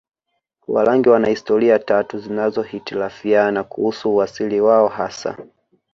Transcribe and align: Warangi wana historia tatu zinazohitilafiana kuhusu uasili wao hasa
Warangi 0.67 1.09
wana 1.09 1.27
historia 1.27 1.79
tatu 1.79 2.19
zinazohitilafiana 2.19 3.63
kuhusu 3.63 4.15
uasili 4.15 4.61
wao 4.61 4.87
hasa 4.87 5.37